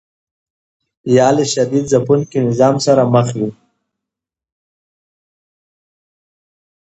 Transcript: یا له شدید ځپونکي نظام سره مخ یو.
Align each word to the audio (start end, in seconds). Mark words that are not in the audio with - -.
یا 1.17 1.27
له 1.35 1.43
شدید 1.53 1.85
ځپونکي 1.91 2.37
نظام 2.47 2.75
سره 2.85 3.01
مخ 3.13 3.27
یو. 3.39 3.49